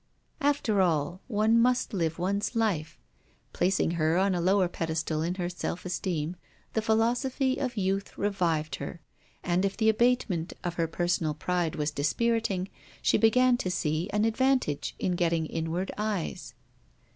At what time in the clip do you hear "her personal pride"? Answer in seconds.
10.73-11.75